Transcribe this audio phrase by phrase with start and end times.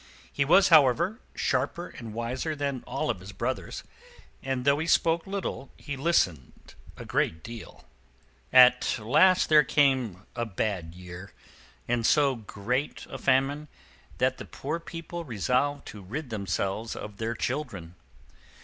[0.33, 3.83] He was, however, sharper and wiser than all his brothers,
[4.41, 7.85] and though he spoke little, he listened a great deal.
[8.51, 11.33] At last there came a bad year,
[11.87, 13.67] and so great a famine,
[14.17, 17.93] that the poor people resolved to rid themselves of their children.